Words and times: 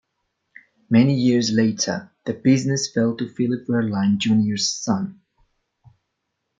Many 0.89 1.13
years 1.13 1.51
later, 1.51 2.09
the 2.25 2.33
business 2.33 2.91
fell 2.91 3.15
to 3.17 3.29
Philip 3.29 3.67
Werlein, 3.67 4.17
Junior's 4.17 4.67
son. 4.67 5.21